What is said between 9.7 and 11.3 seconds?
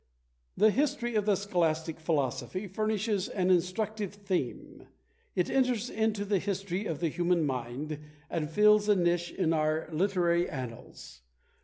literary annals.